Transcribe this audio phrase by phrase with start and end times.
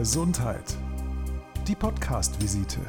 [0.00, 0.78] Gesundheit.
[1.68, 2.80] Die Podcast-Visite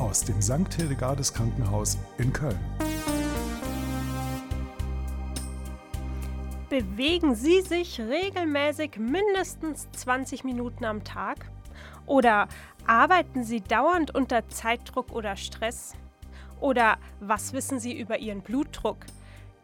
[0.00, 0.74] aus dem St.
[0.74, 2.58] Hildegardes Krankenhaus in Köln.
[6.68, 11.48] Bewegen Sie sich regelmäßig mindestens 20 Minuten am Tag?
[12.06, 12.48] Oder
[12.88, 15.92] arbeiten Sie dauernd unter Zeitdruck oder Stress?
[16.58, 19.06] Oder was wissen Sie über Ihren Blutdruck?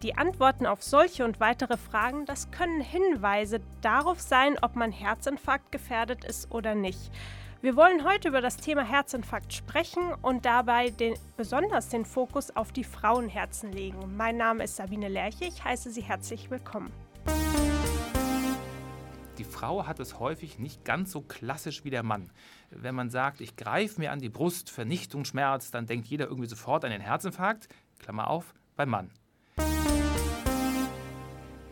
[0.03, 5.73] Die Antworten auf solche und weitere Fragen, das können Hinweise darauf sein, ob man Herzinfarkt
[5.73, 7.11] gefährdet ist oder nicht.
[7.63, 12.73] Wir wollen heute über das Thema Herzinfarkt sprechen und dabei den, besonders den Fokus auf
[12.73, 14.15] die Frauenherzen legen.
[14.19, 16.93] Mein Name ist Sabine Lerche, ich heiße Sie herzlich willkommen.
[19.39, 22.31] Die Frau hat es häufig nicht ganz so klassisch wie der Mann.
[22.69, 26.85] Wenn man sagt, ich greife mir an die Brust, Vernichtungsschmerz, dann denkt jeder irgendwie sofort
[26.85, 27.69] an den Herzinfarkt.
[27.99, 29.11] Klammer auf, beim Mann.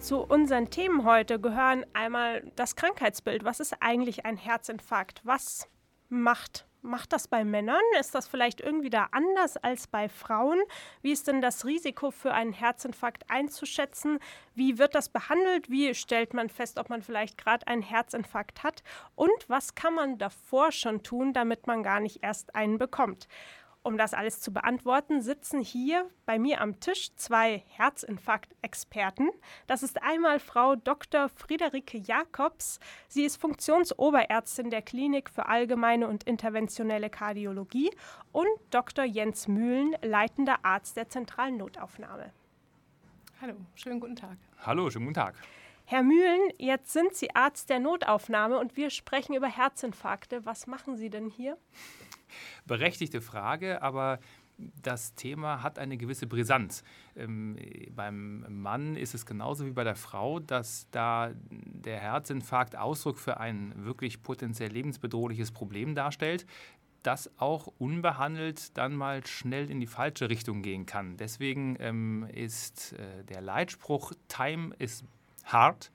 [0.05, 3.43] Zu unseren Themen heute gehören einmal das Krankheitsbild.
[3.43, 5.23] Was ist eigentlich ein Herzinfarkt?
[5.25, 5.67] Was
[6.11, 7.81] macht Macht das bei Männern?
[7.99, 10.61] Ist das vielleicht irgendwie da anders als bei Frauen?
[11.01, 14.19] Wie ist denn das Risiko für einen Herzinfarkt einzuschätzen?
[14.55, 15.71] Wie wird das behandelt?
[15.71, 18.83] Wie stellt man fest, ob man vielleicht gerade einen Herzinfarkt hat?
[19.15, 23.29] Und was kann man davor schon tun, damit man gar nicht erst einen bekommt?
[23.87, 29.29] Um das alles zu beantworten, sitzen hier bei mir am Tisch zwei Herzinfarkt-Experten.
[29.67, 31.29] Das ist einmal Frau Dr.
[31.29, 32.81] Friederike Jakobs.
[33.09, 37.91] Sie ist Funktionsoberärztin der Klinik für allgemeine und interventionelle Kardiologie
[38.33, 39.05] und Dr.
[39.05, 42.33] Jens Mühlen, leitender Arzt der zentralen Notaufnahme.
[43.43, 44.39] Hallo, schönen guten Tag.
[44.65, 45.35] Hallo, schönen guten Tag.
[45.85, 50.47] Herr Mühlen, jetzt sind Sie Arzt der Notaufnahme und wir sprechen über Herzinfarkte.
[50.47, 51.59] Was machen Sie denn hier?
[52.67, 54.19] Berechtigte Frage, aber
[54.57, 56.85] das Thema hat eine gewisse Brisanz.
[57.17, 57.57] Ähm,
[57.91, 63.41] beim Mann ist es genauso wie bei der Frau, dass da der Herzinfarkt Ausdruck für
[63.41, 66.47] ein wirklich potenziell lebensbedrohliches Problem darstellt,
[67.03, 71.17] das auch unbehandelt dann mal schnell in die falsche Richtung gehen kann.
[71.17, 75.05] Deswegen ähm, ist äh, der Leitspruch Time is
[75.45, 75.91] hart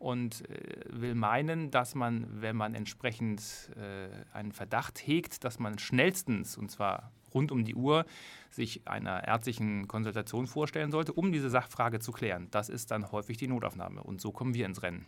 [0.00, 5.78] und äh, will meinen, dass man, wenn man entsprechend äh, einen Verdacht hegt, dass man
[5.78, 8.06] schnellstens, und zwar rund um die Uhr,
[8.50, 12.48] sich einer ärztlichen Konsultation vorstellen sollte, um diese Sachfrage zu klären.
[12.50, 15.06] Das ist dann häufig die Notaufnahme und so kommen wir ins Rennen.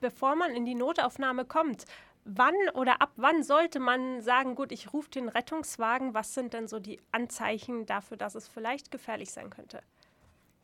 [0.00, 1.84] Bevor man in die Notaufnahme kommt,
[2.24, 6.12] wann oder ab wann sollte man sagen, gut, ich rufe den Rettungswagen?
[6.12, 9.80] Was sind denn so die Anzeichen dafür, dass es vielleicht gefährlich sein könnte?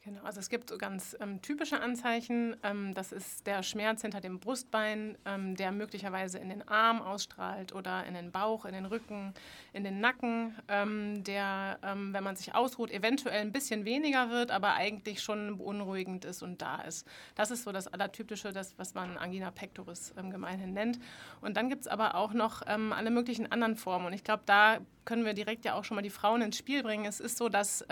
[0.04, 2.56] Genau, also es gibt so ganz ähm, typische Anzeichen.
[2.62, 7.74] Ähm, das ist der Schmerz hinter dem Brustbein, ähm, der möglicherweise in den Arm ausstrahlt
[7.74, 9.32] oder in den Bauch, in den Rücken,
[9.72, 14.50] in den Nacken, ähm, der, ähm, wenn man sich ausruht, eventuell ein bisschen weniger wird,
[14.50, 17.08] aber eigentlich schon beunruhigend ist und da ist.
[17.34, 20.98] Das ist so das Allertypische, das, was man Angina pectoris ähm, gemeinhin nennt.
[21.40, 24.06] Und dann gibt es aber auch noch alle möglichen anderen Formen.
[24.06, 26.82] Und ich glaube, da können wir direkt ja auch schon mal die Frauen ins Spiel
[26.82, 27.04] bringen.
[27.04, 27.84] Es ist so, dass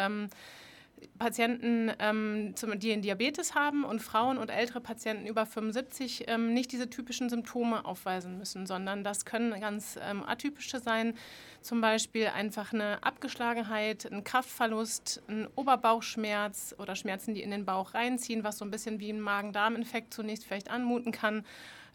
[1.19, 6.73] Patienten, ähm, die einen Diabetes haben und Frauen und ältere Patienten über 75 ähm, nicht
[6.73, 11.15] diese typischen Symptome aufweisen müssen, sondern das können ganz ähm, atypische sein,
[11.61, 17.95] zum Beispiel einfach eine Abgeschlagenheit, ein Kraftverlust, ein Oberbauchschmerz oder Schmerzen, die in den Bauch
[17.95, 21.45] reinziehen, was so ein bisschen wie ein Magen-Darm-Infekt zunächst vielleicht anmuten kann.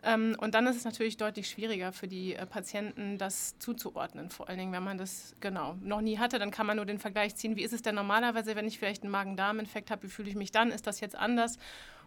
[0.04, 4.30] Ähm, und dann ist es natürlich deutlich schwieriger für die äh, Patienten, das zuzuordnen.
[4.30, 7.00] Vor allen Dingen, wenn man das genau noch nie hatte, dann kann man nur den
[7.00, 10.30] Vergleich ziehen, wie ist es denn normalerweise, wenn ich vielleicht einen Magen-Darm-Infekt habe, wie fühle
[10.30, 11.58] ich mich dann, ist das jetzt anders?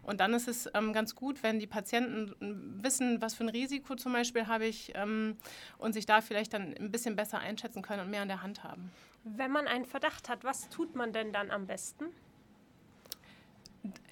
[0.02, 2.34] Und dann ist es ähm, ganz gut, wenn die Patienten
[2.82, 5.36] wissen, was für ein Risiko zum Beispiel habe ich ähm,
[5.78, 8.64] und sich da vielleicht dann ein bisschen besser einschätzen können und mehr an der Hand
[8.64, 8.90] haben.
[9.24, 12.06] Wenn man einen Verdacht hat, was tut man denn dann am besten?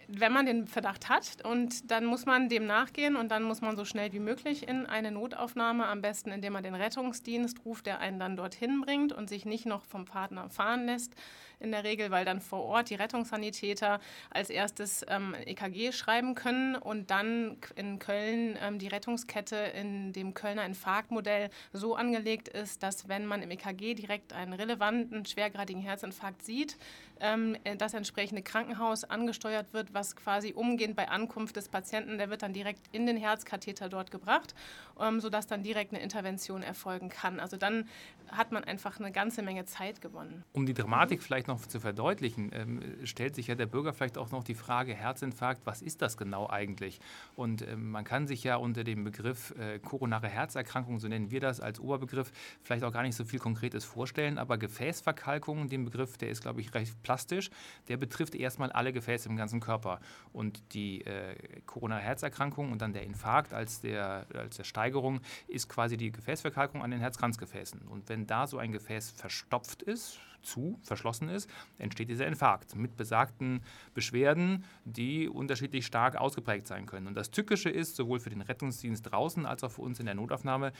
[0.08, 3.76] Wenn man den Verdacht hat und dann muss man dem nachgehen und dann muss man
[3.76, 8.00] so schnell wie möglich in eine Notaufnahme, am besten indem man den Rettungsdienst ruft, der
[8.00, 11.14] einen dann dorthin bringt und sich nicht noch vom Partner fahren lässt
[11.60, 16.76] in der Regel, weil dann vor Ort die Rettungssanitäter als erstes ähm, EKG schreiben können
[16.76, 23.08] und dann in Köln ähm, die Rettungskette in dem Kölner Infarktmodell so angelegt ist, dass
[23.08, 26.76] wenn man im EKG direkt einen relevanten, schwergradigen Herzinfarkt sieht,
[27.20, 32.42] ähm, das entsprechende Krankenhaus angesteuert wird, was quasi umgehend bei Ankunft des Patienten, der wird
[32.42, 34.54] dann direkt in den Herzkatheter dort gebracht,
[35.00, 37.40] ähm, sodass dann direkt eine Intervention erfolgen kann.
[37.40, 37.88] Also dann
[38.30, 40.44] hat man einfach eine ganze Menge Zeit gewonnen.
[40.52, 44.30] Um die Dramatik vielleicht noch zu verdeutlichen, ähm, stellt sich ja der Bürger vielleicht auch
[44.30, 47.00] noch die Frage, Herzinfarkt, was ist das genau eigentlich?
[47.34, 51.40] Und ähm, man kann sich ja unter dem Begriff äh, koronare Herzerkrankung, so nennen wir
[51.40, 52.30] das als Oberbegriff,
[52.62, 56.60] vielleicht auch gar nicht so viel Konkretes vorstellen, aber Gefäßverkalkung, den Begriff, der ist, glaube
[56.60, 57.50] ich, recht plastisch,
[57.88, 60.00] der betrifft erstmal alle Gefäße im ganzen Körper.
[60.32, 61.34] Und die äh,
[61.66, 66.90] Corona-Herzerkrankung und dann der Infarkt als der, als der Steigerung ist quasi die Gefäßverkalkung an
[66.90, 67.82] den Herzkranzgefäßen.
[67.82, 71.48] Und wenn da so ein Gefäß verstopft ist, zu, verschlossen ist,
[71.78, 73.62] entsteht dieser Infarkt mit besagten
[73.94, 77.06] Beschwerden, die unterschiedlich stark ausgeprägt sein können.
[77.06, 80.14] Und das Tückische ist, sowohl für den Rettungsdienst draußen als auch für uns in der
[80.14, 80.72] Notaufnahme,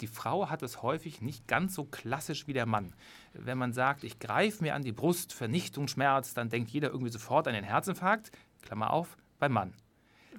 [0.00, 2.94] die Frau hat es häufig nicht ganz so klassisch wie der Mann.
[3.32, 7.48] Wenn man sagt, ich greife mir an die Brust, Vernichtungsschmerz, dann denkt jeder irgendwie sofort
[7.48, 8.30] an den Herzinfarkt,
[8.62, 9.74] Klammer auf, beim Mann.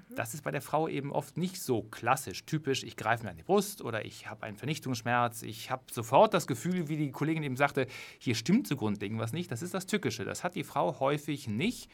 [0.09, 3.37] Das ist bei der Frau eben oft nicht so klassisch, typisch, ich greife mir an
[3.37, 5.41] die Brust oder ich habe einen Vernichtungsschmerz.
[5.43, 7.87] Ich habe sofort das Gefühl, wie die Kollegin eben sagte,
[8.17, 9.51] hier stimmt so grundlegend was nicht.
[9.51, 10.23] Das ist das Tückische.
[10.23, 11.89] Das hat die Frau häufig nicht,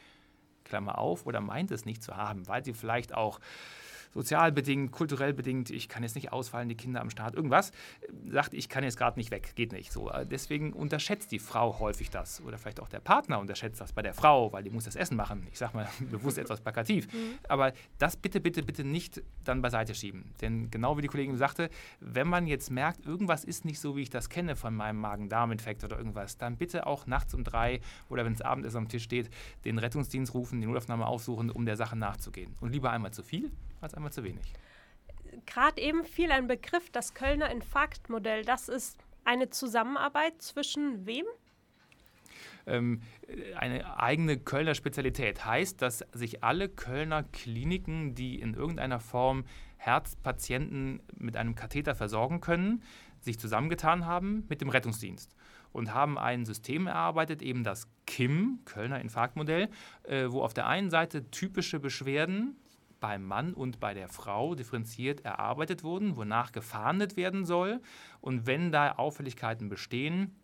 [0.62, 3.40] Klammer auf, oder meint es nicht zu haben, weil sie vielleicht auch
[4.14, 7.72] sozial bedingt, kulturell bedingt, ich kann jetzt nicht ausfallen, die Kinder am Start, irgendwas,
[8.30, 9.92] sagt, ich kann jetzt gerade nicht weg, geht nicht.
[9.92, 12.40] So, äh, deswegen unterschätzt die Frau häufig das.
[12.42, 15.16] Oder vielleicht auch der Partner unterschätzt das bei der Frau, weil die muss das Essen
[15.16, 15.46] machen.
[15.50, 17.12] Ich sage mal bewusst etwas plakativ.
[17.12, 17.38] Mhm.
[17.48, 20.32] Aber das bitte, bitte, bitte nicht dann beiseite schieben.
[20.40, 21.68] Denn genau wie die Kollegin sagte,
[22.00, 25.84] wenn man jetzt merkt, irgendwas ist nicht so, wie ich das kenne von meinem Magen-Darm-Infekt
[25.84, 29.30] oder irgendwas, dann bitte auch nachts um drei oder wenn es Abendessen am Tisch steht,
[29.64, 32.54] den Rettungsdienst rufen, die Notaufnahme aufsuchen, um der Sache nachzugehen.
[32.60, 33.50] Und lieber einmal zu viel
[33.84, 34.52] als einmal zu wenig.
[35.46, 38.44] Gerade eben fiel ein Begriff, das Kölner Infarktmodell.
[38.44, 41.26] Das ist eine Zusammenarbeit zwischen wem?
[42.66, 43.02] Ähm,
[43.56, 49.44] eine eigene Kölner Spezialität heißt, dass sich alle Kölner Kliniken, die in irgendeiner Form
[49.76, 52.82] Herzpatienten mit einem Katheter versorgen können,
[53.20, 55.34] sich zusammengetan haben mit dem Rettungsdienst
[55.72, 59.68] und haben ein System erarbeitet, eben das KIM, Kölner Infarktmodell,
[60.04, 62.56] äh, wo auf der einen Seite typische Beschwerden
[63.00, 67.80] beim Mann und bei der Frau differenziert erarbeitet wurden, wonach gefahndet werden soll.
[68.20, 70.34] Und wenn da Auffälligkeiten bestehen,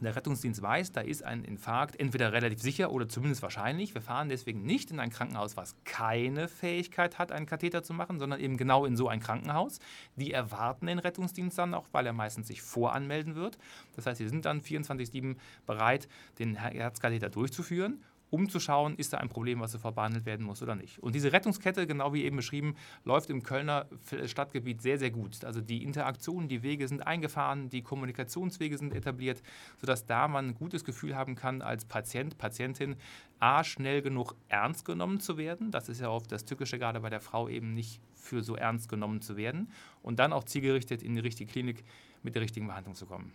[0.00, 3.94] der Rettungsdienst weiß, da ist ein Infarkt entweder relativ sicher oder zumindest wahrscheinlich.
[3.94, 8.18] Wir fahren deswegen nicht in ein Krankenhaus, was keine Fähigkeit hat, einen Katheter zu machen,
[8.18, 9.78] sondern eben genau in so ein Krankenhaus.
[10.16, 13.58] Die erwarten den Rettungsdienst dann auch, weil er meistens sich voranmelden wird.
[13.94, 15.36] Das heißt, sie sind dann 24-7
[15.66, 16.08] bereit,
[16.38, 20.62] den Herzkatheter durchzuführen um zu schauen, ist da ein Problem, was sofort behandelt werden muss
[20.62, 20.98] oder nicht.
[20.98, 22.74] Und diese Rettungskette, genau wie eben beschrieben,
[23.04, 23.86] läuft im Kölner
[24.24, 25.44] Stadtgebiet sehr, sehr gut.
[25.44, 29.42] Also die Interaktionen, die Wege sind eingefahren, die Kommunikationswege sind etabliert,
[29.80, 32.96] sodass da man ein gutes Gefühl haben kann, als Patient, Patientin,
[33.38, 35.70] A, schnell genug ernst genommen zu werden.
[35.70, 38.88] Das ist ja oft das Tückische, gerade bei der Frau eben nicht für so ernst
[38.88, 39.70] genommen zu werden.
[40.02, 41.84] Und dann auch zielgerichtet in die richtige Klinik
[42.22, 43.32] mit der richtigen Behandlung zu kommen.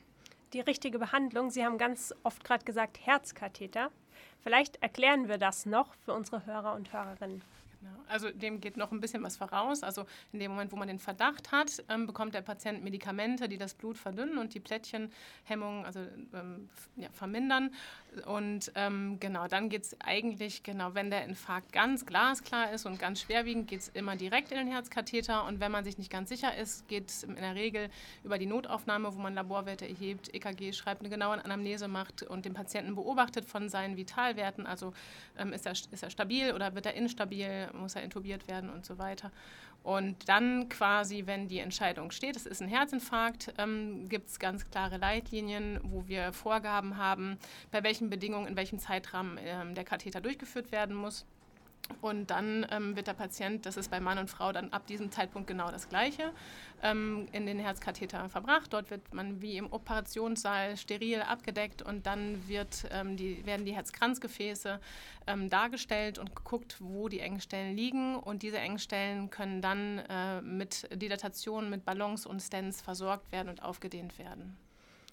[0.53, 3.89] Die richtige Behandlung, Sie haben ganz oft gerade gesagt Herzkatheter.
[4.43, 7.43] Vielleicht erklären wir das noch für unsere Hörer und Hörerinnen.
[7.81, 7.93] Genau.
[8.07, 9.81] Also dem geht noch ein bisschen was voraus.
[9.81, 13.57] Also in dem Moment, wo man den Verdacht hat, ähm, bekommt der Patient Medikamente, die
[13.57, 16.01] das Blut verdünnen und die Plättchenhemmung also,
[16.33, 17.71] ähm, ja, vermindern.
[18.27, 22.99] Und ähm, genau, dann geht es eigentlich, genau, wenn der Infarkt ganz glasklar ist und
[22.99, 25.45] ganz schwerwiegend, geht es immer direkt in den Herzkatheter.
[25.45, 27.89] Und wenn man sich nicht ganz sicher ist, geht es in der Regel
[28.23, 32.53] über die Notaufnahme, wo man Laborwerte erhebt, EKG schreibt, eine genaue Anamnese macht und den
[32.53, 34.67] Patienten beobachtet von seinen Vitalwerten.
[34.67, 34.93] Also
[35.37, 38.85] ähm, ist, er, ist er stabil oder wird er instabil, muss er intubiert werden und
[38.85, 39.31] so weiter.
[39.83, 44.69] Und dann quasi, wenn die Entscheidung steht, es ist ein Herzinfarkt, ähm, gibt es ganz
[44.69, 47.37] klare Leitlinien, wo wir Vorgaben haben,
[47.71, 51.25] bei welchen Bedingungen, in welchem Zeitrahmen ähm, der Katheter durchgeführt werden muss.
[52.01, 55.11] Und dann ähm, wird der Patient, das ist bei Mann und Frau dann ab diesem
[55.11, 56.31] Zeitpunkt genau das Gleiche,
[56.83, 58.71] ähm, in den Herzkatheter verbracht.
[58.73, 63.75] Dort wird man wie im Operationssaal steril abgedeckt und dann wird, ähm, die, werden die
[63.75, 64.79] Herzkranzgefäße
[65.27, 68.15] ähm, dargestellt und geguckt, wo die Engstellen liegen.
[68.15, 73.63] Und diese Engstellen können dann äh, mit Dilatation, mit Ballons und Stents versorgt werden und
[73.63, 74.57] aufgedehnt werden.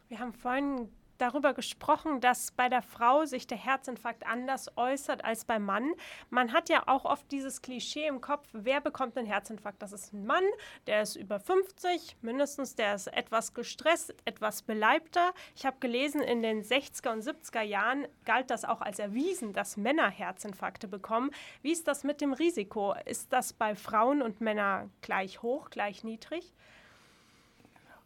[0.08, 5.44] Wir haben vorhin darüber gesprochen, dass bei der Frau sich der Herzinfarkt anders äußert als
[5.44, 5.92] beim Mann.
[6.30, 9.82] Man hat ja auch oft dieses Klischee im Kopf, wer bekommt einen Herzinfarkt?
[9.82, 10.44] Das ist ein Mann,
[10.86, 15.32] der ist über 50, mindestens, der ist etwas gestresst, etwas beleibter.
[15.54, 19.76] Ich habe gelesen, in den 60er und 70er Jahren galt das auch als erwiesen, dass
[19.76, 21.30] Männer Herzinfarkte bekommen.
[21.62, 22.94] Wie ist das mit dem Risiko?
[23.04, 26.52] Ist das bei Frauen und Männern gleich hoch, gleich niedrig?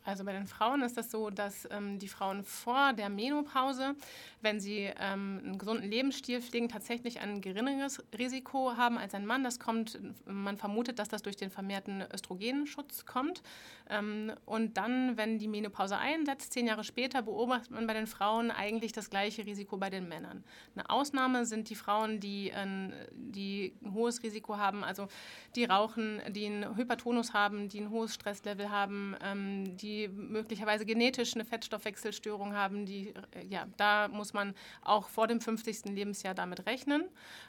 [0.04, 3.94] Also bei den Frauen ist das so, dass ähm, die Frauen vor der Menopause,
[4.40, 9.44] wenn sie ähm, einen gesunden Lebensstil pflegen, tatsächlich ein geringeres Risiko haben als ein Mann.
[9.44, 13.42] Das kommt, man vermutet, dass das durch den vermehrten Östrogenschutz kommt.
[13.88, 18.50] Ähm, und dann, wenn die Menopause einsetzt, zehn Jahre später, beobachtet man bei den Frauen
[18.50, 20.42] eigentlich das gleiche Risiko bei den Männern.
[20.74, 22.66] Eine Ausnahme sind die Frauen, die, äh,
[23.12, 25.06] die ein hohes Risiko haben, also
[25.54, 30.86] die rauchen, die einen Hypertonus haben, die ein hohes Stresslevel haben, ähm, die die möglicherweise
[30.86, 35.86] genetisch eine Fettstoffwechselstörung haben, die, äh, ja, da muss man auch vor dem 50.
[35.86, 37.04] Lebensjahr damit rechnen.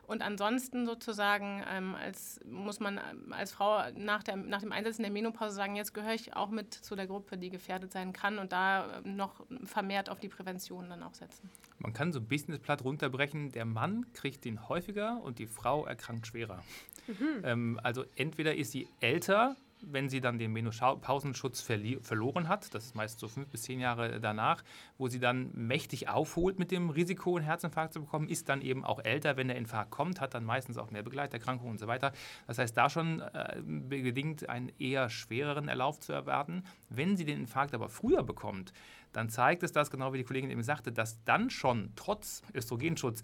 [0.07, 5.03] Und ansonsten sozusagen ähm, als, muss man ähm, als Frau nach, der, nach dem Einsetzen
[5.03, 8.37] der Menopause sagen, jetzt gehöre ich auch mit zu der Gruppe, die gefährdet sein kann
[8.37, 11.49] und da ähm, noch vermehrt auf die Prävention dann auch setzen.
[11.79, 13.51] Man kann so ein bisschen das Blatt runterbrechen.
[13.51, 16.63] Der Mann kriegt den häufiger und die Frau erkrankt schwerer.
[17.07, 17.41] Mhm.
[17.43, 19.55] Ähm, also entweder ist sie älter
[19.85, 24.19] wenn sie dann den Menopausenschutz verloren hat, das ist meist so fünf bis zehn Jahre
[24.19, 24.63] danach,
[24.97, 28.83] wo sie dann mächtig aufholt mit dem Risiko, einen Herzinfarkt zu bekommen, ist dann eben
[28.83, 32.11] auch älter, wenn der Infarkt kommt, hat dann meistens auch mehr Begleiterkrankungen und so weiter.
[32.47, 36.63] Das heißt, da schon äh, bedingt einen eher schwereren Erlauf zu erwarten.
[36.89, 38.73] Wenn sie den Infarkt aber früher bekommt,
[39.13, 43.21] dann zeigt es das, genau wie die Kollegin eben sagte, dass dann schon trotz Östrogenschutz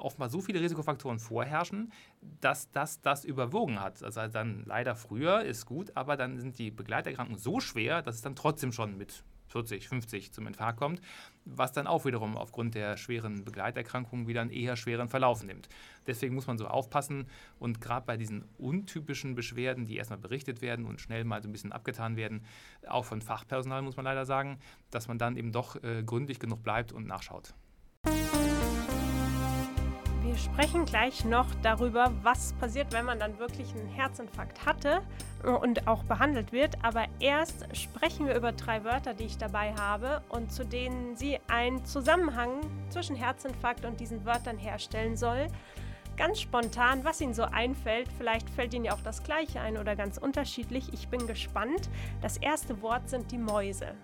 [0.00, 1.92] oftmals so viele Risikofaktoren vorherrschen,
[2.40, 4.02] dass das das überwogen hat.
[4.02, 8.22] Also dann leider früher ist gut, aber dann sind die Begleiterkrankungen so schwer, dass es
[8.22, 11.00] dann trotzdem schon mit 40, 50 zum Infarkt kommt,
[11.44, 15.68] was dann auch wiederum aufgrund der schweren Begleiterkrankungen wieder einen eher schweren Verlauf nimmt.
[16.06, 17.26] Deswegen muss man so aufpassen
[17.58, 21.52] und gerade bei diesen untypischen Beschwerden, die erstmal berichtet werden und schnell mal so ein
[21.52, 22.44] bisschen abgetan werden,
[22.86, 24.58] auch von Fachpersonal muss man leider sagen,
[24.90, 27.54] dass man dann eben doch äh, gründlich genug bleibt und nachschaut.
[30.40, 35.02] Sprechen gleich noch darüber, was passiert, wenn man dann wirklich einen Herzinfarkt hatte
[35.42, 36.82] und auch behandelt wird.
[36.82, 41.38] Aber erst sprechen wir über drei Wörter, die ich dabei habe und zu denen Sie
[41.48, 45.48] einen Zusammenhang zwischen Herzinfarkt und diesen Wörtern herstellen soll.
[46.16, 48.08] Ganz spontan, was Ihnen so einfällt.
[48.16, 50.90] Vielleicht fällt Ihnen ja auch das Gleiche ein oder ganz unterschiedlich.
[50.94, 51.90] Ich bin gespannt.
[52.22, 53.94] Das erste Wort sind die Mäuse.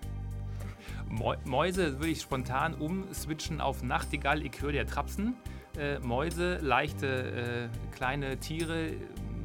[1.45, 5.35] Mäuse würde ich spontan umswitchen auf Nachtigall, ich höre der Trapsen
[5.77, 8.91] äh, Mäuse, leichte äh, kleine Tiere.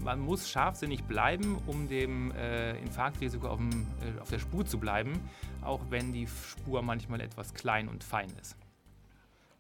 [0.03, 4.79] Man muss scharfsinnig bleiben, um dem äh, Infarktrisiko auf, dem, äh, auf der Spur zu
[4.79, 5.13] bleiben,
[5.63, 8.57] auch wenn die Spur manchmal etwas klein und fein ist.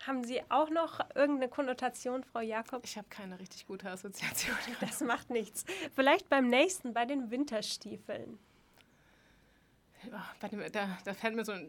[0.07, 2.83] Haben Sie auch noch irgendeine Konnotation, Frau Jakob?
[2.85, 4.57] Ich habe keine richtig gute Assoziation.
[4.81, 5.65] Das macht nichts.
[5.95, 8.39] Vielleicht beim nächsten, bei den Winterstiefeln
[10.51, 11.67] dem, da, da, fällt mir so, äh,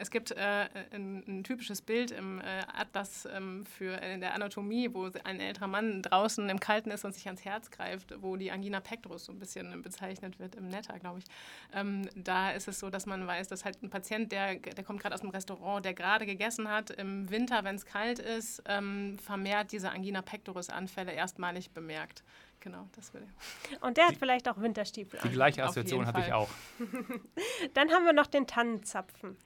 [0.00, 4.92] es gibt äh, ein, ein, typisches Bild im äh, Atlas ähm, für in der Anatomie,
[4.92, 8.50] wo ein älterer Mann draußen im Kalten ist und sich ans Herz greift, wo die
[8.50, 11.24] Angina pectoris so ein bisschen bezeichnet wird im Netter, glaube ich.
[11.72, 15.00] Ähm, da ist es so, dass man weiß, dass halt ein Patient, der, der kommt
[15.00, 19.18] gerade aus dem Restaurant, der gerade gegessen hat, im Winter, wenn es kalt ist, ähm,
[19.18, 22.22] vermehrt diese Angina pectoris Anfälle erstmalig bemerkt.
[22.64, 23.82] Genau, das will ich.
[23.82, 25.20] Und der hat vielleicht auch Winterstiefel.
[25.22, 26.48] Die gleiche Assoziation hatte ich auch.
[27.74, 29.36] Dann haben wir noch den Tannenzapfen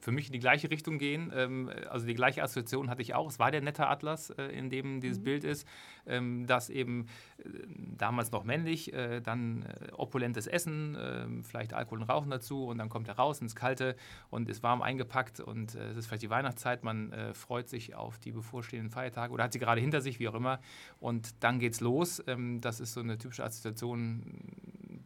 [0.00, 1.32] für mich in die gleiche Richtung gehen.
[1.34, 3.28] Ähm, also die gleiche Assoziation hatte ich auch.
[3.28, 5.24] Es war der nette Atlas, äh, in dem dieses mhm.
[5.24, 5.66] Bild ist,
[6.06, 7.06] ähm, das eben
[7.38, 7.48] äh,
[7.96, 13.08] damals noch männlich, äh, dann opulentes Essen, vielleicht Alkohol und Rauchen dazu und dann kommt
[13.08, 13.96] er raus ins Kalte
[14.30, 16.84] und ist warm eingepackt und es ist vielleicht die Weihnachtszeit.
[16.84, 20.34] Man freut sich auf die bevorstehenden Feiertage oder hat sie gerade hinter sich, wie auch
[20.34, 20.60] immer.
[21.00, 22.22] Und dann geht's los.
[22.26, 24.22] Ähm, das ist so eine typische Assoziation,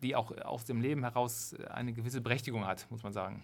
[0.03, 3.43] die auch aus dem Leben heraus eine gewisse Berechtigung hat, muss man sagen.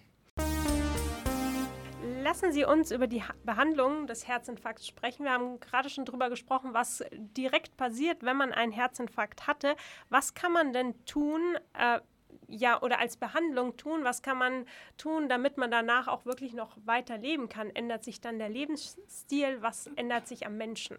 [2.27, 5.23] Lassen Sie uns über die Behandlung des Herzinfarkts sprechen.
[5.23, 9.77] Wir haben gerade schon darüber gesprochen, was direkt passiert, wenn man einen Herzinfarkt hatte.
[10.09, 11.57] Was kann man denn tun?
[11.79, 12.01] Äh,
[12.49, 14.03] ja, oder als Behandlung tun?
[14.03, 14.67] Was kann man
[14.97, 17.71] tun, damit man danach auch wirklich noch weiter leben kann?
[17.71, 19.63] Ändert sich dann der Lebensstil?
[19.63, 20.97] Was ändert sich am Menschen?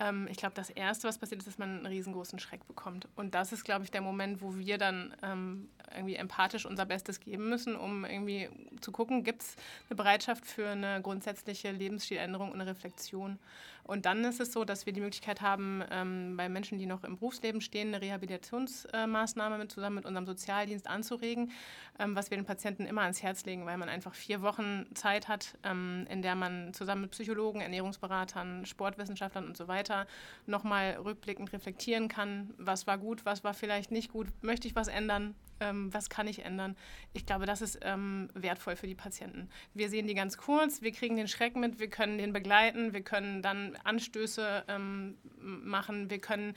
[0.00, 3.06] Ähm, ich glaube, das Erste, was passiert, ist, dass man einen riesengroßen Schreck bekommt.
[3.16, 7.20] Und das ist, glaube ich, der Moment, wo wir dann ähm, irgendwie empathisch unser Bestes
[7.20, 8.48] geben müssen, um irgendwie
[8.80, 9.56] zu gucken, gibt es
[9.88, 13.38] eine Bereitschaft für eine grundsätzliche Lebensstiländerung und eine Reflexion.
[13.84, 17.04] Und dann ist es so, dass wir die Möglichkeit haben, ähm, bei Menschen, die noch
[17.04, 21.50] im Berufsleben stehen, eine Rehabilitationsmaßnahme mit, zusammen mit unserem Sozialdienst anzuregen,
[21.98, 25.28] ähm, was wir den Patienten immer ans Herz legen, weil man einfach vier Wochen Zeit
[25.28, 30.06] hat, ähm, in der man zusammen mit Psychologen, Ernährungsberatern, Sportwissenschaftlern und so weiter
[30.46, 34.88] nochmal rückblickend reflektieren kann, was war gut, was war vielleicht nicht gut, möchte ich was
[34.88, 36.76] ändern, ähm, was kann ich ändern.
[37.12, 39.48] Ich glaube, das ist ähm, wertvoll für die Patienten.
[39.74, 43.02] Wir sehen die ganz kurz, wir kriegen den Schreck mit, wir können den begleiten, wir
[43.02, 46.54] können dann Anstöße ähm, machen, wir können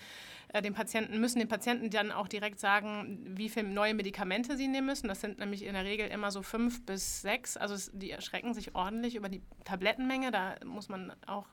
[0.53, 4.67] äh, den Patienten, müssen den Patienten dann auch direkt sagen, wie viele neue Medikamente sie
[4.67, 5.07] nehmen müssen.
[5.07, 7.57] Das sind nämlich in der Regel immer so fünf bis sechs.
[7.57, 10.31] Also die erschrecken sich ordentlich über die Tablettenmenge.
[10.31, 11.47] Da muss man auch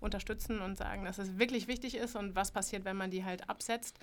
[0.00, 3.48] unterstützen und sagen, dass es wirklich wichtig ist und was passiert, wenn man die halt
[3.48, 3.98] absetzt.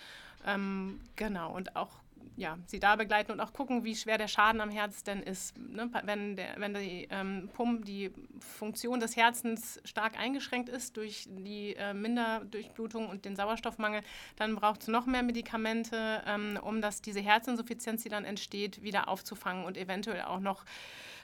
[0.45, 1.91] Ähm, genau, und auch
[2.37, 5.57] ja, sie da begleiten und auch gucken, wie schwer der Schaden am Herz denn ist.
[5.57, 5.89] Ne?
[6.03, 11.75] Wenn, der, wenn die, ähm, Pump, die Funktion des Herzens stark eingeschränkt ist durch die
[11.75, 14.01] äh, Minderdurchblutung und den Sauerstoffmangel,
[14.35, 19.07] dann braucht es noch mehr Medikamente, ähm, um dass diese Herzinsuffizienz, die dann entsteht, wieder
[19.07, 20.65] aufzufangen und eventuell auch noch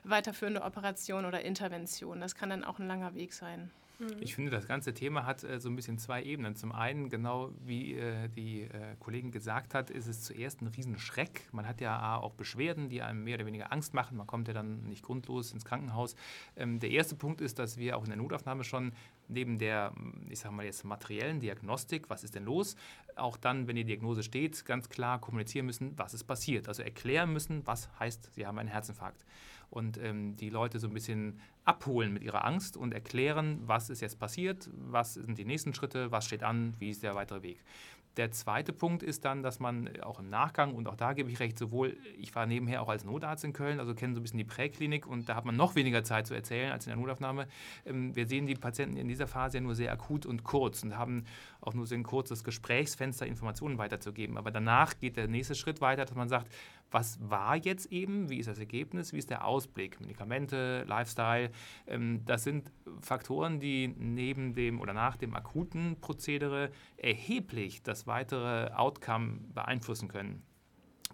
[0.04, 2.22] weiterführende Operationen oder Interventionen.
[2.22, 3.72] Das kann dann auch ein langer Weg sein.
[4.00, 4.18] Mhm.
[4.20, 6.56] Ich finde, das ganze Thema hat äh, so ein bisschen zwei Ebenen.
[6.56, 11.48] Zum einen, genau wie äh, die äh, Kollegin gesagt hat, ist es zuerst ein Riesenschreck.
[11.52, 14.18] Man hat ja auch Beschwerden, die einem mehr oder weniger Angst machen.
[14.18, 16.16] Man kommt ja dann nicht grundlos ins Krankenhaus.
[16.56, 18.92] Ähm, der erste Punkt ist, dass wir auch in der Notaufnahme schon
[19.28, 19.94] neben der,
[20.30, 22.76] ich sage mal jetzt materiellen Diagnostik, was ist denn los,
[23.16, 26.68] auch dann, wenn die Diagnose steht, ganz klar kommunizieren müssen, was ist passiert.
[26.68, 29.26] Also erklären müssen, was heißt, sie haben einen Herzinfarkt
[29.70, 34.02] und ähm, die Leute so ein bisschen abholen mit ihrer Angst und erklären, was ist
[34.02, 37.64] jetzt passiert, was sind die nächsten Schritte, was steht an, wie ist der weitere Weg.
[38.18, 41.40] Der zweite Punkt ist dann, dass man auch im Nachgang, und auch da gebe ich
[41.40, 44.40] recht, sowohl, ich war nebenher auch als Notarzt in Köln, also kenne so ein bisschen
[44.40, 47.48] die Präklinik und da hat man noch weniger Zeit zu erzählen als in der Notaufnahme.
[47.86, 50.98] Ähm, wir sehen die Patienten in dieser Phase ja nur sehr akut und kurz und
[50.98, 51.26] haben
[51.62, 54.38] auch nur so ein kurzes Gesprächsfenster, Informationen weiterzugeben.
[54.38, 56.52] Aber danach geht der nächste Schritt weiter, dass man sagt,
[56.92, 61.52] was war jetzt eben, wie ist das Ergebnis, wie ist der Ausblick, Medikamente, Lifestyle.
[61.86, 62.72] Ähm, das sind
[63.02, 70.44] Faktoren, die neben dem oder nach dem akuten Prozedere erheblich das weitere Outcome beeinflussen können.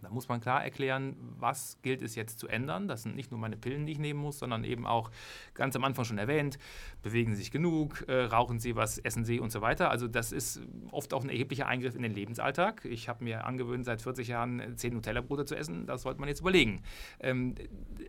[0.04, 2.88] Da muss man klar erklären, was gilt es jetzt zu ändern.
[2.88, 5.10] Das sind nicht nur meine Pillen, die ich nehmen muss, sondern eben auch
[5.54, 6.60] ganz am Anfang schon erwähnt,
[7.02, 9.90] bewegen Sie sich genug, äh, rauchen Sie was, essen Sie und so weiter.
[9.90, 12.84] Also das ist oft auch ein erheblicher Eingriff in den Lebensalltag.
[12.86, 15.86] Ich habe mir angewöhnt, seit 40 Jahren zehn Nutella-Brote zu essen.
[15.86, 16.84] Das sollte man jetzt überlegen.
[17.22, 17.56] Ähm,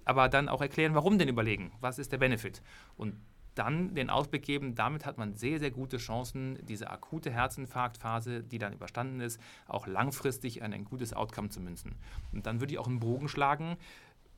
[0.05, 1.73] aber dann auch erklären, warum denn überlegen?
[1.81, 2.61] Was ist der Benefit?
[2.97, 3.15] Und
[3.55, 8.59] dann den Ausblick geben, damit hat man sehr, sehr gute Chancen, diese akute Herzinfarktphase, die
[8.59, 11.95] dann überstanden ist, auch langfristig in ein gutes Outcome zu münzen.
[12.33, 13.77] Und dann würde ich auch einen Bogen schlagen.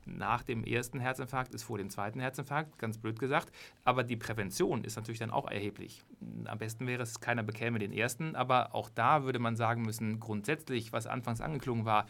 [0.05, 3.51] Nach dem ersten Herzinfarkt ist vor dem zweiten Herzinfarkt, ganz blöd gesagt.
[3.83, 6.03] Aber die Prävention ist natürlich dann auch erheblich.
[6.45, 8.35] Am besten wäre es, keiner bekäme den ersten.
[8.35, 12.07] Aber auch da würde man sagen müssen, grundsätzlich, was anfangs angeklungen war,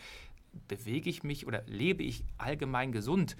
[0.67, 3.35] bewege ich mich oder lebe ich allgemein gesund?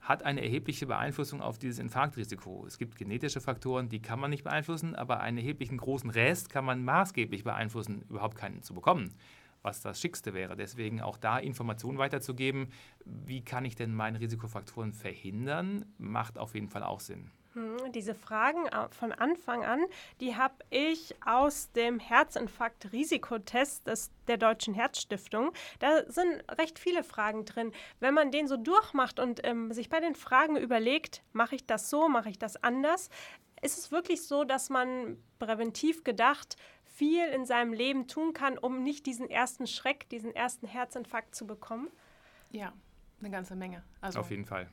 [0.00, 2.64] Hat eine erhebliche Beeinflussung auf dieses Infarktrisiko.
[2.66, 6.64] Es gibt genetische Faktoren, die kann man nicht beeinflussen, aber einen erheblichen großen Rest kann
[6.64, 9.14] man maßgeblich beeinflussen, überhaupt keinen zu bekommen,
[9.62, 10.56] was das Schickste wäre.
[10.56, 12.68] Deswegen auch da Informationen weiterzugeben,
[13.04, 17.30] wie kann ich denn meine Risikofaktoren verhindern, macht auf jeden Fall auch Sinn.
[17.54, 19.84] Hm, diese Fragen äh, von Anfang an,
[20.20, 23.82] die habe ich aus dem Herzinfarkt-Risikotest
[24.26, 25.52] der Deutschen Herzstiftung.
[25.78, 27.72] Da sind recht viele Fragen drin.
[28.00, 31.88] Wenn man den so durchmacht und ähm, sich bei den Fragen überlegt, mache ich das
[31.88, 33.08] so, mache ich das anders,
[33.62, 38.82] ist es wirklich so, dass man präventiv gedacht viel in seinem Leben tun kann, um
[38.82, 41.88] nicht diesen ersten Schreck, diesen ersten Herzinfarkt zu bekommen?
[42.50, 42.72] Ja,
[43.20, 43.82] eine ganze Menge.
[44.00, 44.68] Also Auf jeden Fall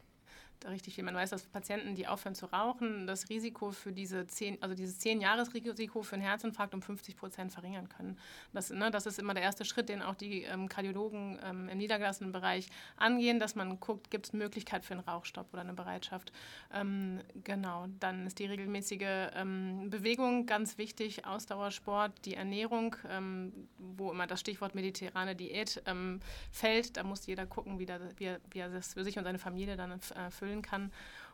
[0.70, 1.04] richtig viel.
[1.04, 5.00] Man weiß, dass Patienten, die aufhören zu rauchen, das Risiko für diese zehn, also dieses
[5.00, 8.18] zehn Jahres Risiko für einen Herzinfarkt um 50 Prozent verringern können.
[8.54, 11.78] Das, ne, das ist immer der erste Schritt, den auch die ähm, Kardiologen ähm, im
[11.78, 16.32] niedergelassenen Bereich angehen, dass man guckt, gibt es Möglichkeit für einen Rauchstopp oder eine Bereitschaft.
[16.74, 24.12] Ähm, genau, dann ist die regelmäßige ähm, Bewegung ganz wichtig, Ausdauersport, die Ernährung, ähm, wo
[24.12, 26.20] immer das Stichwort mediterrane Diät ähm,
[26.52, 26.98] fällt.
[26.98, 29.40] Da muss jeder gucken, wie, da, wie, er, wie er das für sich und seine
[29.40, 30.92] Familie dann äh, füllen erfüllen kann.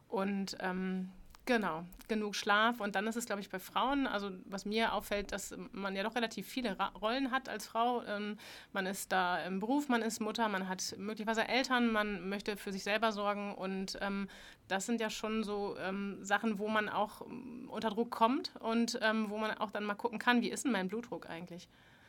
[0.10, 1.10] Und ähm,
[1.48, 2.80] Genau, genug Schlaf.
[2.80, 6.04] Und dann ist es, glaube ich, bei Frauen, also was mir auffällt, dass man ja
[6.04, 8.04] doch relativ viele Ra Rollen hat als Frau.
[8.04, 8.38] Ähm,
[8.74, 12.72] man ist da im Beruf, man ist Mutter, man hat möglicherweise Eltern, man möchte für
[12.72, 13.56] sich selber sorgen.
[13.56, 14.30] Und ähm,
[14.68, 19.00] das sind ja schon so ähm, Sachen, wo man auch ähm, unter Druck kommt und
[19.02, 21.68] ähm, wo man auch dann mal gucken kann, wie ist denn mein Blutdruck eigentlich?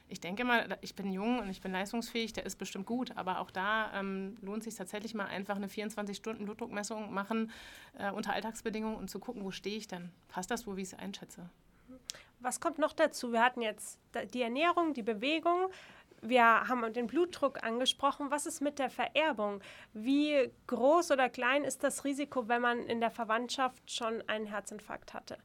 [0.09, 3.41] Ich denke mal, ich bin jung und ich bin leistungsfähig, der ist bestimmt gut, aber
[3.41, 7.51] auch da ähm, lohnt sich tatsächlich mal einfach eine 24-Stunden-Blutdruckmessung machen
[7.99, 10.11] äh, unter Alltagsbedingungen und zu gucken, wo stehe ich denn?
[10.29, 11.49] Passt das wo, wie ich es einschätze?
[12.41, 13.33] Was kommt noch dazu?
[13.33, 14.01] Wir hatten jetzt
[14.35, 15.69] die Ernährung, die Bewegung.
[16.21, 18.31] Wir haben den Blutdruck angesprochen.
[18.31, 19.61] Was ist mit der Vererbung?
[19.93, 25.15] Wie groß oder klein ist das Risiko, wenn man in der Verwandtschaft schon einen Herzinfarkt
[25.15, 25.38] hatte?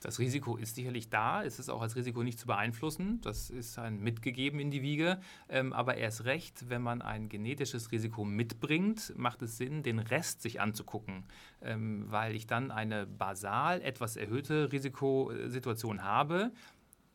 [0.00, 1.44] Das Risiko ist sicherlich da.
[1.44, 3.20] Es ist auch als Risiko nicht zu beeinflussen.
[3.20, 5.20] Das ist ein mitgegeben in die Wiege.
[5.50, 10.40] Ähm, aber erst recht, wenn man ein genetisches Risiko mitbringt, macht es Sinn, den Rest
[10.40, 11.24] sich anzugucken,
[11.60, 16.50] ähm, weil ich dann eine basal etwas erhöhte Risikosituation habe.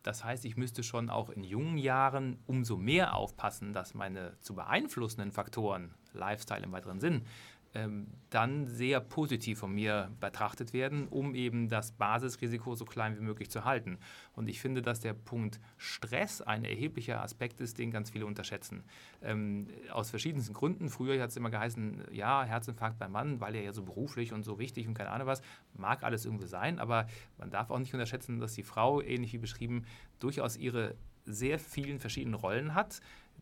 [0.03, 4.53] Das heißt, ich müsste schon auch in jungen Jahren umso mehr aufpassen, dass meine zu
[4.53, 7.25] beeinflussenden Faktoren, Lifestyle im weiteren Sinn,
[8.29, 13.49] dann sehr positiv von mir betrachtet werden, um eben das Basisrisiko so klein wie möglich
[13.49, 13.97] zu halten.
[14.33, 18.83] Und ich finde, dass der Punkt Stress ein erheblicher Aspekt ist, den ganz viele unterschätzen.
[19.21, 20.89] Ähm, aus verschiedensten Gründen.
[20.89, 24.43] Früher hat es immer geheißen, ja, Herzinfarkt beim Mann, weil er ja so beruflich und
[24.43, 25.41] so wichtig und keine Ahnung was,
[25.73, 27.07] mag alles irgendwie sein, aber
[27.37, 29.85] man darf auch nicht unterschätzen, dass die Frau, ähnlich wie beschrieben,
[30.19, 33.01] durchaus ihre sehr vielen verschiedenen Rollen hat,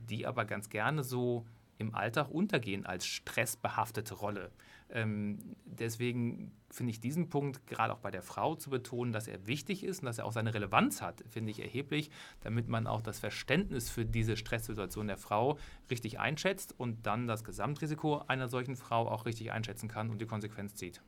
[0.09, 1.45] die aber ganz gerne so
[1.77, 4.51] im Alltag untergehen als stressbehaftete Rolle.
[4.89, 9.47] Ähm, deswegen finde ich diesen Punkt gerade auch bei der Frau zu betonen, dass er
[9.47, 13.01] wichtig ist und dass er auch seine Relevanz hat, finde ich erheblich, damit man auch
[13.01, 15.57] das Verständnis für diese Stresssituation der Frau
[15.89, 20.27] richtig einschätzt und dann das Gesamtrisiko einer solchen Frau auch richtig einschätzen kann und die
[20.27, 21.01] Konsequenz zieht.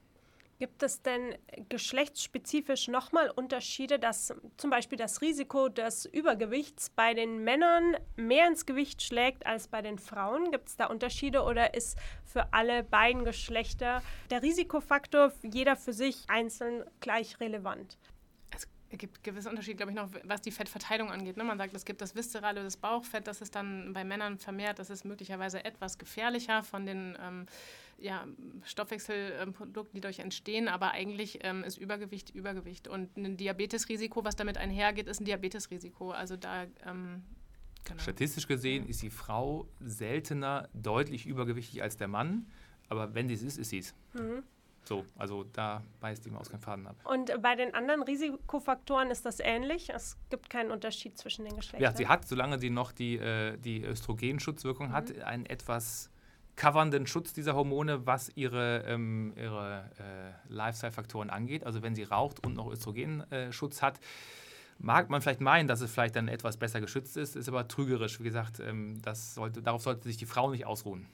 [0.58, 1.36] Gibt es denn
[1.68, 8.66] geschlechtsspezifisch nochmal Unterschiede, dass zum Beispiel das Risiko des Übergewichts bei den Männern mehr ins
[8.66, 10.52] Gewicht schlägt als bei den Frauen?
[10.52, 16.24] Gibt es da Unterschiede oder ist für alle beiden Geschlechter der Risikofaktor jeder für sich
[16.30, 17.98] einzeln gleich relevant?
[18.52, 18.66] Es
[18.98, 21.36] gibt gewisse Unterschiede, glaube ich, noch, was die Fettverteilung angeht.
[21.36, 21.44] Ne?
[21.44, 24.90] Man sagt, es gibt das viszerale, das Bauchfett, das ist dann bei Männern vermehrt, das
[24.90, 27.46] ist möglicherweise etwas gefährlicher von den ähm,
[27.98, 28.26] ja,
[28.64, 32.88] Stoffwechselprodukten, die dadurch entstehen, aber eigentlich ähm, ist Übergewicht Übergewicht.
[32.88, 36.12] Und ein Diabetesrisiko, was damit einhergeht, ist ein Diabetesrisiko.
[36.12, 37.24] Also da ähm,
[37.86, 38.02] Genau.
[38.02, 42.48] Statistisch gesehen ist die Frau seltener deutlich übergewichtig als der Mann,
[42.90, 43.96] aber wenn sie es ist, ist sie es.
[44.14, 44.44] Mhm.
[44.84, 46.96] So, also da beißt die Maus keinen Faden ab.
[47.06, 49.90] Und bei den anderen Risikofaktoren ist das ähnlich?
[49.90, 51.92] Es gibt keinen Unterschied zwischen den Geschlechtern?
[51.92, 54.94] Ja, sie hat, solange sie noch die, äh, die Östrogenschutzwirkung mhm.
[54.94, 56.12] hat, einen etwas
[56.56, 61.66] covernden Schutz dieser Hormone, was ihre, ähm, ihre äh, Lifestyle-Faktoren angeht.
[61.66, 64.00] Also wenn sie raucht und noch Östrogenschutz hat,
[64.78, 68.20] mag man vielleicht meinen, dass es vielleicht dann etwas besser geschützt ist, ist aber trügerisch.
[68.20, 71.08] Wie gesagt, ähm, das sollte, darauf sollte sich die Frau nicht ausruhen.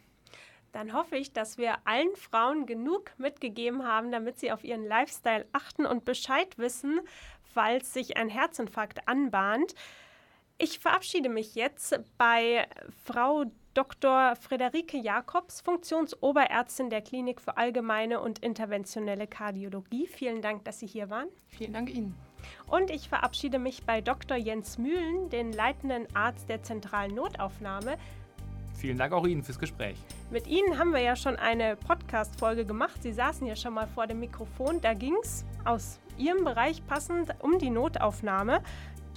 [0.71, 5.45] Dann hoffe ich, dass wir allen Frauen genug mitgegeben haben, damit sie auf ihren Lifestyle
[5.51, 7.01] achten und Bescheid wissen,
[7.53, 9.75] falls sich ein Herzinfarkt anbahnt.
[10.57, 12.67] Ich verabschiede mich jetzt bei
[13.03, 14.35] Frau Dr.
[14.35, 20.07] Friederike Jakobs, Funktionsoberärztin der Klinik für allgemeine und interventionelle Kardiologie.
[20.07, 21.29] Vielen Dank, dass Sie hier waren.
[21.47, 22.13] Vielen Dank Ihnen.
[22.67, 24.35] Und ich verabschiede mich bei Dr.
[24.35, 27.97] Jens Mühlen, den leitenden Arzt der zentralen Notaufnahme.
[28.73, 29.95] Vielen Dank auch Ihnen fürs Gespräch.
[30.31, 33.01] Mit Ihnen haben wir ja schon eine Podcast-Folge gemacht.
[33.01, 34.81] Sie saßen ja schon mal vor dem Mikrofon.
[34.81, 38.63] Da ging es aus Ihrem Bereich passend um die Notaufnahme.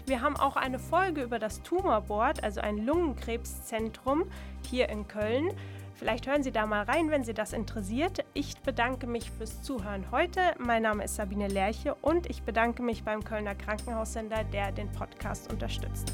[0.06, 4.24] Wir haben auch eine Folge über das Tumorboard, also ein Lungenkrebszentrum
[4.68, 5.50] hier in Köln.
[5.94, 8.22] Vielleicht hören Sie da mal rein, wenn Sie das interessiert.
[8.34, 10.40] Ich bedanke mich fürs Zuhören heute.
[10.58, 15.50] Mein Name ist Sabine Lerche und ich bedanke mich beim Kölner Krankenhaussender, der den Podcast
[15.50, 16.12] unterstützt.